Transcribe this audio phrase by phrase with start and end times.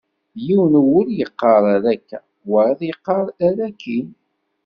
[0.45, 2.17] Yiwen n wul yeqqar err akka,
[2.51, 4.07] wayeḍ yeqqar err akkin.